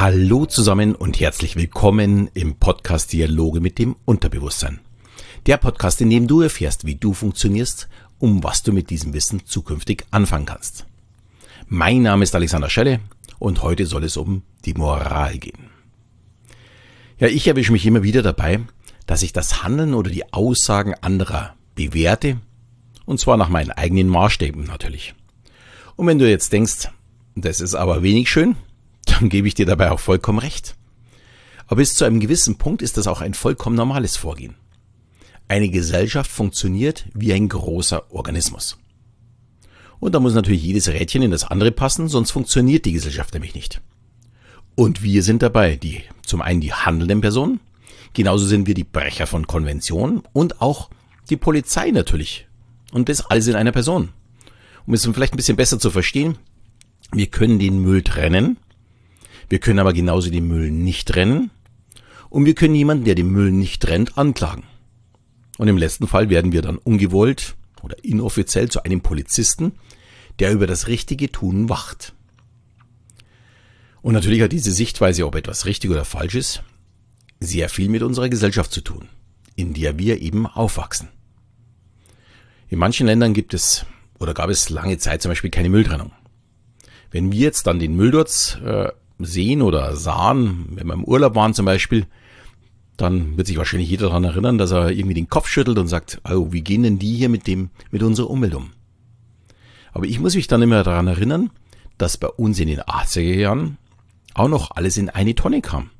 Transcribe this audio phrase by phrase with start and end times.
[0.00, 4.80] Hallo zusammen und herzlich willkommen im Podcast Dialoge mit dem Unterbewusstsein.
[5.44, 7.86] Der Podcast, in dem du erfährst, wie du funktionierst,
[8.18, 10.86] um was du mit diesem Wissen zukünftig anfangen kannst.
[11.68, 13.00] Mein Name ist Alexander Schelle
[13.38, 15.68] und heute soll es um die Moral gehen.
[17.18, 18.60] Ja, ich erwische mich immer wieder dabei,
[19.04, 22.40] dass ich das Handeln oder die Aussagen anderer bewerte,
[23.04, 25.14] und zwar nach meinen eigenen Maßstäben natürlich.
[25.96, 26.88] Und wenn du jetzt denkst,
[27.34, 28.56] das ist aber wenig schön,
[29.20, 30.76] dann gebe ich dir dabei auch vollkommen recht.
[31.66, 34.54] Aber bis zu einem gewissen Punkt ist das auch ein vollkommen normales Vorgehen.
[35.46, 38.78] Eine Gesellschaft funktioniert wie ein großer Organismus.
[40.00, 43.54] Und da muss natürlich jedes Rädchen in das andere passen, sonst funktioniert die Gesellschaft nämlich
[43.54, 43.80] nicht.
[44.74, 47.60] Und wir sind dabei, die, zum einen die handelnden Personen,
[48.14, 50.88] genauso sind wir die Brecher von Konventionen und auch
[51.28, 52.46] die Polizei natürlich.
[52.92, 54.08] Und das alles in einer Person.
[54.86, 56.38] Um es vielleicht ein bisschen besser zu verstehen,
[57.12, 58.56] wir können den Müll trennen,
[59.50, 61.50] wir können aber genauso den Müll nicht trennen
[62.30, 64.62] und wir können jemanden, der den Müll nicht trennt, anklagen.
[65.58, 69.72] Und im letzten Fall werden wir dann ungewollt oder inoffiziell zu einem Polizisten,
[70.38, 72.14] der über das richtige Tun wacht.
[74.02, 76.62] Und natürlich hat diese Sichtweise, ob etwas richtig oder falsch ist,
[77.40, 79.08] sehr viel mit unserer Gesellschaft zu tun,
[79.56, 81.08] in der wir eben aufwachsen.
[82.68, 83.84] In manchen Ländern gibt es
[84.20, 86.12] oder gab es lange Zeit zum Beispiel keine Mülltrennung.
[87.10, 88.90] Wenn wir jetzt dann den Müll dort äh,
[89.24, 92.06] sehen oder sahen, wenn wir im Urlaub waren zum Beispiel,
[92.96, 96.20] dann wird sich wahrscheinlich jeder daran erinnern, dass er irgendwie den Kopf schüttelt und sagt,
[96.28, 98.70] oh, wie gehen denn die hier mit dem, mit unserer Umwelt um?
[99.92, 101.50] Aber ich muss mich dann immer daran erinnern,
[101.98, 103.78] dass bei uns in den 80er Jahren
[104.34, 105.90] auch noch alles in eine Tonne kam.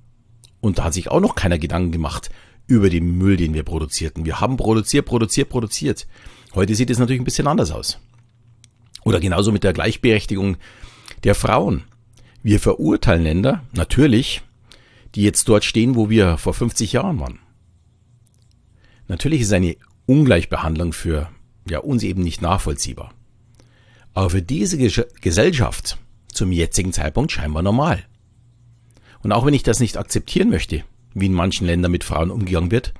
[0.61, 2.31] Und da hat sich auch noch keiner Gedanken gemacht
[2.67, 4.25] über den Müll, den wir produzierten.
[4.25, 6.07] Wir haben produziert, produziert, produziert.
[6.55, 7.99] Heute sieht es natürlich ein bisschen anders aus.
[9.05, 10.57] Oder genauso mit der Gleichberechtigung
[11.25, 11.85] der Frauen.
[12.43, 14.43] Wir verurteilen Länder, natürlich,
[15.15, 17.39] die jetzt dort stehen, wo wir vor 50 Jahren waren.
[19.09, 21.29] Natürlich ist eine Ungleichbehandlung für
[21.69, 23.13] ja, uns eben nicht nachvollziehbar.
[24.15, 24.79] Aber für diese
[25.21, 25.99] Gesellschaft
[26.33, 28.05] zum jetzigen Zeitpunkt scheinbar normal.
[29.23, 32.71] Und auch wenn ich das nicht akzeptieren möchte, wie in manchen Ländern mit Frauen umgegangen
[32.71, 32.95] wird,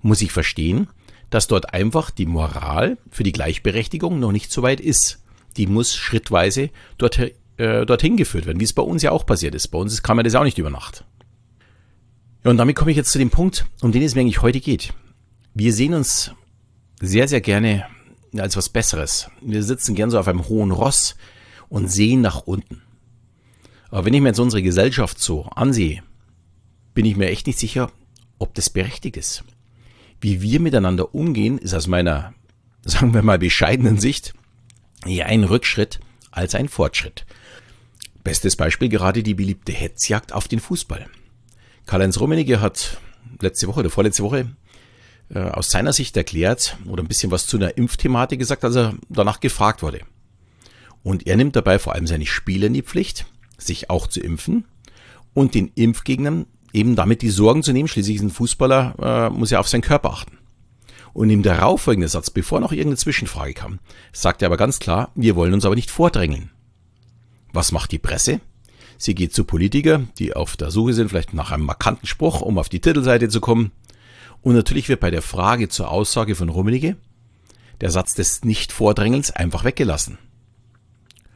[0.00, 0.88] muss ich verstehen,
[1.28, 5.22] dass dort einfach die Moral für die Gleichberechtigung noch nicht so weit ist.
[5.56, 7.18] Die muss schrittweise dort
[7.58, 9.68] äh, dorthin geführt werden, wie es bei uns ja auch passiert ist.
[9.68, 11.04] Bei uns kam ja das auch nicht über Nacht.
[12.44, 14.60] Ja, und damit komme ich jetzt zu dem Punkt, um den es mir eigentlich heute
[14.60, 14.94] geht.
[15.54, 16.32] Wir sehen uns
[17.00, 17.84] sehr, sehr gerne
[18.36, 19.30] als was Besseres.
[19.40, 21.16] Wir sitzen gern so auf einem hohen Ross
[21.68, 22.82] und sehen nach unten.
[23.90, 26.02] Aber wenn ich mir jetzt unsere Gesellschaft so ansehe,
[26.94, 27.90] bin ich mir echt nicht sicher,
[28.38, 29.44] ob das berechtigt ist.
[30.20, 32.34] Wie wir miteinander umgehen, ist aus meiner,
[32.84, 34.34] sagen wir mal, bescheidenen Sicht
[35.06, 37.24] eher ein Rückschritt als ein Fortschritt.
[38.28, 41.06] Bestes Beispiel gerade die beliebte Hetzjagd auf den Fußball.
[41.86, 42.98] Karl-Heinz Rummenigge hat
[43.40, 44.54] letzte Woche oder vorletzte Woche
[45.30, 48.92] äh, aus seiner Sicht erklärt oder ein bisschen was zu einer Impfthematik gesagt, als er
[49.08, 50.00] danach gefragt wurde.
[51.02, 53.24] Und er nimmt dabei vor allem seine Spieler in die Pflicht,
[53.56, 54.66] sich auch zu impfen
[55.32, 57.88] und den Impfgegnern eben damit die Sorgen zu nehmen.
[57.88, 60.36] Schließlich ist ein Fußballer, äh, muss ja auf seinen Körper achten.
[61.14, 63.78] Und im darauffolgenden Satz, bevor noch irgendeine Zwischenfrage kam,
[64.12, 66.50] sagt er aber ganz klar, wir wollen uns aber nicht vordrängeln.
[67.58, 68.40] Was macht die Presse?
[68.98, 72.56] Sie geht zu Politikern, die auf der Suche sind, vielleicht nach einem markanten Spruch, um
[72.56, 73.72] auf die Titelseite zu kommen.
[74.42, 76.96] Und natürlich wird bei der Frage zur Aussage von Rummenigge
[77.80, 80.18] der Satz des Nicht-Vordrängelns einfach weggelassen.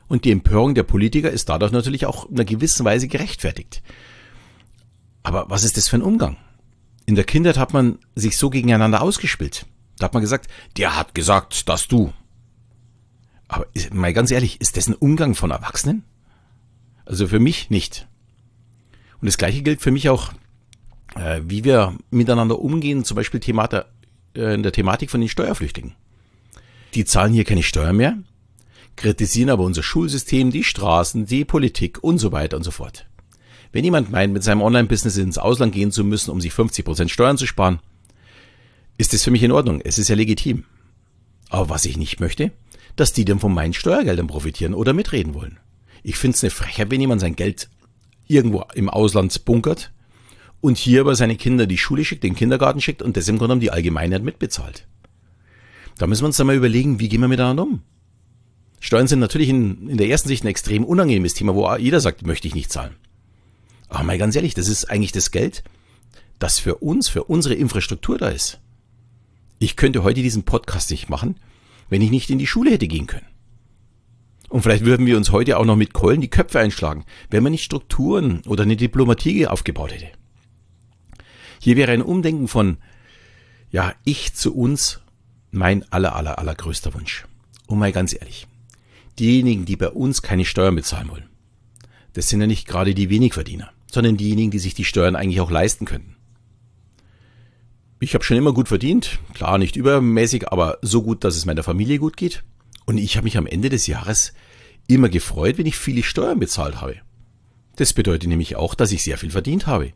[0.07, 3.83] Und die Empörung der Politiker ist dadurch natürlich auch in einer gewissen Weise gerechtfertigt.
[5.25, 6.37] Aber was ist das für ein Umgang?
[7.05, 9.67] In der Kindheit hat man sich so gegeneinander ausgespielt.
[9.99, 12.13] Da hat man gesagt, der hat gesagt, dass du.
[13.49, 16.05] Aber mal ganz ehrlich, ist das ein Umgang von Erwachsenen?
[17.05, 18.07] Also für mich nicht.
[19.21, 20.33] Und das gleiche gilt für mich auch,
[21.15, 23.87] äh, wie wir miteinander umgehen, zum Beispiel Themata,
[24.37, 25.95] äh, in der Thematik von den Steuerflüchtlingen.
[26.95, 28.19] Die zahlen hier keine Steuer mehr,
[28.97, 33.07] kritisieren aber unser Schulsystem, die Straßen, die Politik und so weiter und so fort.
[33.73, 37.11] Wenn jemand meint, mit seinem Online-Business ins Ausland gehen zu müssen, um sich 50 Prozent
[37.11, 37.81] Steuern zu sparen,
[38.99, 39.81] ist das für mich in Ordnung.
[39.83, 40.65] Es ist ja legitim.
[41.49, 42.53] Aber was ich nicht möchte,
[42.97, 45.59] dass die dann von meinen Steuergeldern profitieren oder mitreden wollen.
[46.03, 47.69] Ich finde es eine Frechheit, wenn jemand sein Geld
[48.27, 49.93] irgendwo im Ausland bunkert
[50.61, 53.49] und hier aber seine Kinder die Schule schickt, den Kindergarten schickt und das im Grunde
[53.49, 54.87] genommen die Allgemeinheit mitbezahlt.
[55.99, 57.83] Da müssen wir uns dann mal überlegen, wie gehen wir miteinander um?
[58.81, 62.27] Steuern sind natürlich in, in der ersten Sicht ein extrem unangenehmes Thema, wo jeder sagt,
[62.27, 62.97] möchte ich nicht zahlen.
[63.89, 65.63] Aber mal ganz ehrlich, das ist eigentlich das Geld,
[66.39, 68.59] das für uns, für unsere Infrastruktur da ist.
[69.61, 71.37] Ich könnte heute diesen Podcast nicht machen,
[71.89, 73.27] wenn ich nicht in die Schule hätte gehen können.
[74.53, 77.53] Und vielleicht würden wir uns heute auch noch mit Keulen die Köpfe einschlagen, wenn man
[77.53, 80.09] nicht Strukturen oder eine Diplomatie aufgebaut hätte.
[81.59, 82.77] Hier wäre ein Umdenken von,
[83.71, 85.01] ja, ich zu uns
[85.53, 87.25] mein aller, aller, allergrößter Wunsch.
[87.67, 88.47] Und mal ganz ehrlich,
[89.19, 91.31] diejenigen, die bei uns keine Steuern bezahlen wollen,
[92.13, 95.51] das sind ja nicht gerade die Wenigverdiener, sondern diejenigen, die sich die Steuern eigentlich auch
[95.51, 96.15] leisten könnten.
[98.01, 101.63] Ich habe schon immer gut verdient, klar nicht übermäßig, aber so gut, dass es meiner
[101.63, 102.45] Familie gut geht.
[102.85, 104.33] Und ich habe mich am Ende des Jahres
[104.87, 106.97] immer gefreut, wenn ich viele Steuern bezahlt habe.
[107.77, 109.93] Das bedeutet nämlich auch, dass ich sehr viel verdient habe.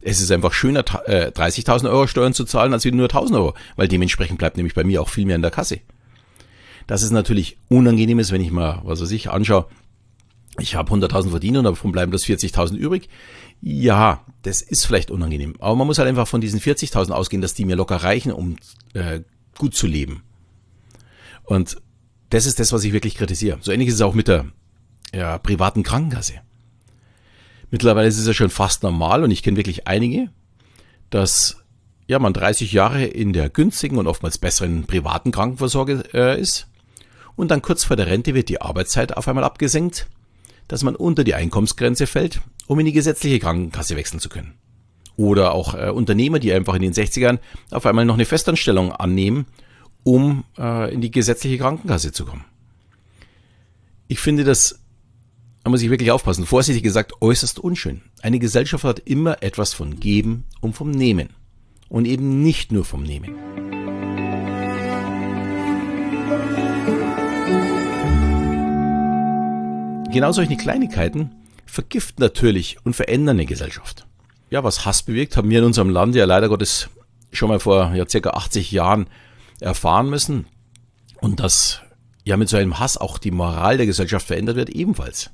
[0.00, 3.88] Es ist einfach schöner, 30.000 äh, Euro Steuern zu zahlen, als nur 1.000 Euro, weil
[3.88, 5.80] dementsprechend bleibt nämlich bei mir auch viel mehr in der Kasse.
[6.86, 9.66] Das ist natürlich unangenehm wenn ich mal, was weiß ich, anschaue,
[10.58, 13.08] ich habe 100.000 verdient und davon bleiben bloß 40.000 übrig.
[13.60, 15.54] Ja, das ist vielleicht unangenehm.
[15.58, 18.56] Aber man muss halt einfach von diesen 40.000 ausgehen, dass die mir locker reichen, um
[18.94, 19.20] äh,
[19.56, 20.22] gut zu leben.
[21.44, 21.76] Und
[22.30, 23.58] das ist das, was ich wirklich kritisiere.
[23.60, 24.46] So ähnlich ist es auch mit der
[25.14, 26.34] ja, privaten Krankenkasse.
[27.70, 30.30] Mittlerweile ist es ja schon fast normal und ich kenne wirklich einige,
[31.10, 31.62] dass
[32.06, 36.66] ja, man 30 Jahre in der günstigen und oftmals besseren privaten Krankenversorge äh, ist
[37.36, 40.08] und dann kurz vor der Rente wird die Arbeitszeit auf einmal abgesenkt,
[40.66, 44.54] dass man unter die Einkommensgrenze fällt, um in die gesetzliche Krankenkasse wechseln zu können.
[45.16, 47.38] Oder auch äh, Unternehmer, die einfach in den 60ern
[47.70, 49.46] auf einmal noch eine Festanstellung annehmen,
[50.08, 52.46] um äh, in die gesetzliche Krankenkasse zu kommen.
[54.06, 54.80] Ich finde das
[55.64, 56.46] da muss ich wirklich aufpassen.
[56.46, 58.00] Vorsichtig gesagt, äußerst unschön.
[58.22, 61.28] Eine Gesellschaft hat immer etwas von Geben und vom Nehmen.
[61.90, 63.34] Und eben nicht nur vom Nehmen.
[70.10, 71.32] Genau solche Kleinigkeiten
[71.66, 74.06] vergiften natürlich und verändern eine Gesellschaft.
[74.48, 76.88] Ja, was Hass bewirkt, haben wir in unserem Land ja leider Gottes
[77.30, 79.06] schon mal vor ja, circa 80 Jahren
[79.60, 80.46] erfahren müssen.
[81.20, 81.82] Und dass
[82.24, 85.30] ja mit so einem Hass auch die Moral der Gesellschaft verändert wird, ebenfalls.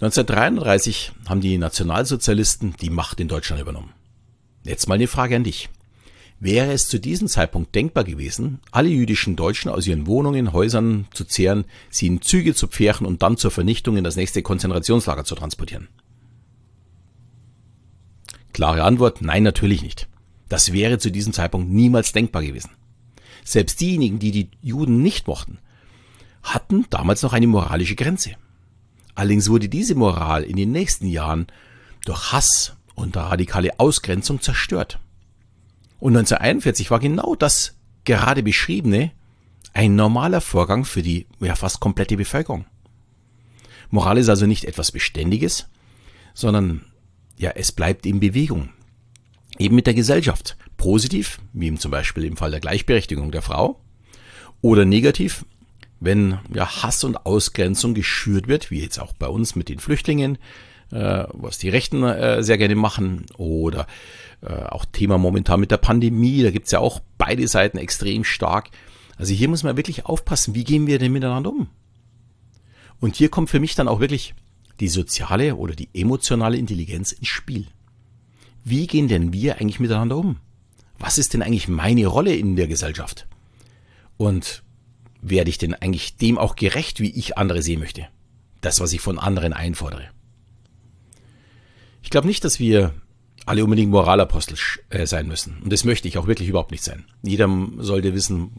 [0.00, 3.92] 1933 haben die Nationalsozialisten die Macht in Deutschland übernommen.
[4.64, 5.70] Jetzt mal eine Frage an dich.
[6.40, 11.24] Wäre es zu diesem Zeitpunkt denkbar gewesen, alle jüdischen Deutschen aus ihren Wohnungen, Häusern zu
[11.24, 15.36] zehren, sie in Züge zu pferchen und dann zur Vernichtung in das nächste Konzentrationslager zu
[15.36, 15.86] transportieren?
[18.52, 20.08] Klare Antwort, nein, natürlich nicht.
[20.52, 22.72] Das wäre zu diesem Zeitpunkt niemals denkbar gewesen.
[23.42, 25.56] Selbst diejenigen, die die Juden nicht mochten,
[26.42, 28.32] hatten damals noch eine moralische Grenze.
[29.14, 31.46] Allerdings wurde diese Moral in den nächsten Jahren
[32.04, 34.98] durch Hass und radikale Ausgrenzung zerstört.
[35.98, 39.10] Und 1941 war genau das gerade beschriebene
[39.72, 42.66] ein normaler Vorgang für die ja fast komplette Bevölkerung.
[43.88, 45.70] Moral ist also nicht etwas Beständiges,
[46.34, 46.84] sondern
[47.38, 48.68] ja, es bleibt in Bewegung.
[49.58, 50.56] Eben mit der Gesellschaft.
[50.76, 53.80] Positiv, wie zum Beispiel im Fall der Gleichberechtigung der Frau,
[54.60, 55.44] oder negativ,
[56.00, 60.38] wenn ja, Hass und Ausgrenzung geschürt wird, wie jetzt auch bei uns mit den Flüchtlingen,
[60.90, 63.86] äh, was die Rechten äh, sehr gerne machen, oder
[64.40, 68.70] äh, auch Thema momentan mit der Pandemie, da gibt's ja auch beide Seiten extrem stark.
[69.16, 71.68] Also hier muss man wirklich aufpassen, wie gehen wir denn miteinander um?
[73.00, 74.34] Und hier kommt für mich dann auch wirklich
[74.80, 77.66] die soziale oder die emotionale Intelligenz ins Spiel.
[78.64, 80.36] Wie gehen denn wir eigentlich miteinander um?
[80.98, 83.26] Was ist denn eigentlich meine Rolle in der Gesellschaft?
[84.16, 84.62] Und
[85.20, 88.06] werde ich denn eigentlich dem auch gerecht, wie ich andere sehen möchte?
[88.60, 90.08] Das, was ich von anderen einfordere.
[92.02, 92.94] Ich glaube nicht, dass wir
[93.46, 94.56] alle unbedingt Moralapostel
[94.90, 95.58] äh, sein müssen.
[95.62, 97.04] Und das möchte ich auch wirklich überhaupt nicht sein.
[97.22, 97.48] Jeder
[97.78, 98.52] sollte wissen,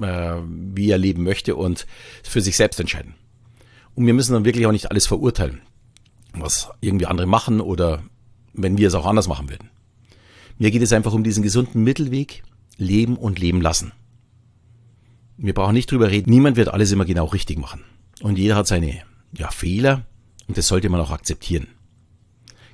[0.00, 1.86] äh, wie er leben möchte und
[2.22, 3.14] für sich selbst entscheiden.
[3.94, 5.62] Und wir müssen dann wirklich auch nicht alles verurteilen,
[6.32, 8.02] was irgendwie andere machen oder
[8.62, 9.70] wenn wir es auch anders machen würden.
[10.58, 12.42] Mir geht es einfach um diesen gesunden Mittelweg,
[12.76, 13.92] leben und leben lassen.
[15.36, 16.30] Wir brauchen nicht drüber reden.
[16.30, 17.82] Niemand wird alles immer genau richtig machen.
[18.20, 19.02] Und jeder hat seine
[19.32, 20.04] ja, Fehler
[20.48, 21.68] und das sollte man auch akzeptieren.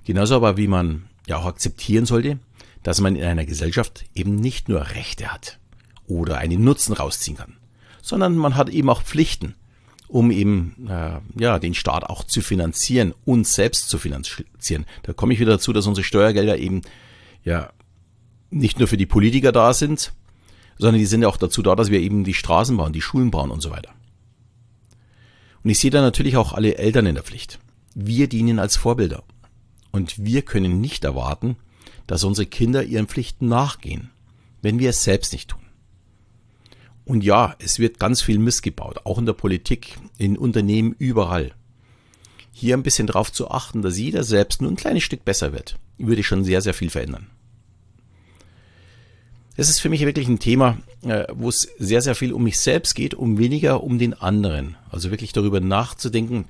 [0.04, 2.38] Genauso aber wie man ja auch akzeptieren sollte,
[2.82, 5.58] dass man in einer Gesellschaft eben nicht nur Rechte hat
[6.06, 7.56] oder einen Nutzen rausziehen kann,
[8.02, 9.54] sondern man hat eben auch Pflichten,
[10.08, 14.86] um eben äh, ja den Staat auch zu finanzieren, uns selbst zu finanzieren.
[15.02, 16.82] Da komme ich wieder dazu, dass unsere Steuergelder eben
[17.44, 17.70] ja
[18.50, 20.12] nicht nur für die Politiker da sind,
[20.78, 23.30] sondern die sind ja auch dazu da, dass wir eben die Straßen bauen, die Schulen
[23.30, 23.90] bauen und so weiter.
[25.62, 27.58] Und ich sehe da natürlich auch alle Eltern in der Pflicht.
[27.94, 29.24] Wir dienen als Vorbilder.
[29.90, 31.56] Und wir können nicht erwarten,
[32.06, 34.10] dass unsere Kinder ihren Pflichten nachgehen,
[34.62, 35.65] wenn wir es selbst nicht tun.
[37.06, 41.52] Und ja, es wird ganz viel missgebaut, auch in der Politik, in Unternehmen, überall.
[42.52, 45.78] Hier ein bisschen drauf zu achten, dass jeder selbst nur ein kleines Stück besser wird,
[45.98, 47.28] würde schon sehr, sehr viel verändern.
[49.56, 52.58] Das ist für mich wirklich ein Thema, äh, wo es sehr, sehr viel um mich
[52.58, 54.76] selbst geht, um weniger um den anderen.
[54.90, 56.46] Also wirklich darüber nachzudenken,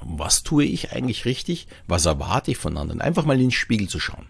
[0.00, 3.00] was tue ich eigentlich richtig, was erwarte ich von anderen.
[3.00, 4.26] Einfach mal in den Spiegel zu schauen.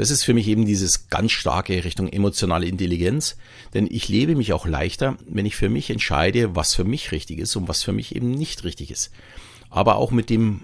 [0.00, 3.36] Das ist für mich eben dieses ganz starke Richtung emotionale Intelligenz,
[3.74, 7.38] denn ich lebe mich auch leichter, wenn ich für mich entscheide, was für mich richtig
[7.38, 9.10] ist und was für mich eben nicht richtig ist.
[9.68, 10.62] Aber auch mit dem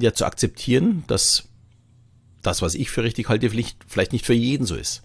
[0.00, 1.44] ja zu akzeptieren, dass
[2.42, 5.04] das, was ich für richtig halte, vielleicht, vielleicht nicht für jeden so ist.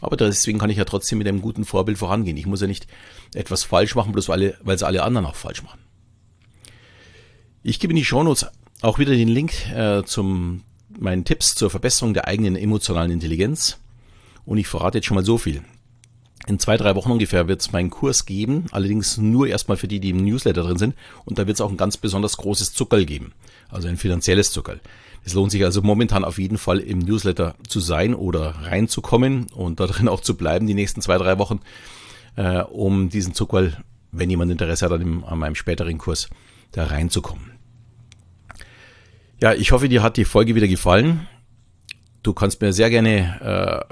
[0.00, 2.36] Aber deswegen kann ich ja trotzdem mit einem guten Vorbild vorangehen.
[2.36, 2.86] Ich muss ja nicht
[3.34, 5.80] etwas falsch machen, bloß weil, weil es alle anderen auch falsch machen.
[7.64, 8.46] Ich gebe in die Shownotes
[8.82, 10.62] auch wieder den Link äh, zum
[10.98, 13.78] meinen Tipps zur Verbesserung der eigenen emotionalen Intelligenz.
[14.44, 15.62] Und ich verrate jetzt schon mal so viel.
[16.46, 20.00] In zwei, drei Wochen ungefähr wird es meinen Kurs geben, allerdings nur erstmal für die,
[20.00, 20.94] die im Newsletter drin sind.
[21.26, 23.32] Und da wird es auch ein ganz besonders großes Zuckerl geben,
[23.68, 24.80] also ein finanzielles Zuckerl.
[25.24, 29.78] Es lohnt sich also momentan auf jeden Fall im Newsletter zu sein oder reinzukommen und
[29.78, 31.60] da drin auch zu bleiben die nächsten zwei, drei Wochen,
[32.36, 33.76] äh, um diesen Zuckerl,
[34.10, 36.30] wenn jemand Interesse hat an, an meinem späteren Kurs,
[36.72, 37.57] da reinzukommen.
[39.40, 41.28] Ja, ich hoffe, dir hat die Folge wieder gefallen.
[42.24, 43.86] Du kannst mir sehr gerne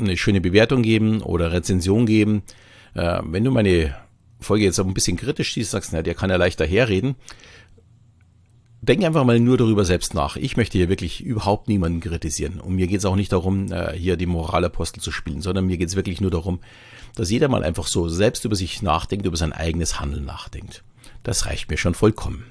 [0.00, 2.42] äh, eine schöne Bewertung geben oder Rezension geben.
[2.94, 3.94] Äh, wenn du meine
[4.40, 7.16] Folge jetzt ein bisschen kritisch siehst, sagst, na, der kann ja leichter herreden.
[8.80, 10.36] Denk einfach mal nur darüber selbst nach.
[10.36, 12.58] Ich möchte hier wirklich überhaupt niemanden kritisieren.
[12.58, 15.76] Und mir geht es auch nicht darum, äh, hier die Moralapostel zu spielen, sondern mir
[15.76, 16.60] geht es wirklich nur darum,
[17.14, 20.82] dass jeder mal einfach so selbst über sich nachdenkt, über sein eigenes Handeln nachdenkt.
[21.24, 22.46] Das reicht mir schon vollkommen.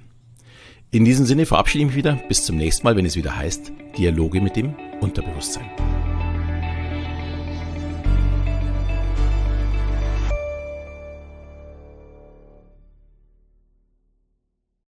[0.93, 2.19] In diesem Sinne verabschiede ich mich wieder.
[2.27, 5.63] Bis zum nächsten Mal, wenn es wieder heißt Dialoge mit dem Unterbewusstsein.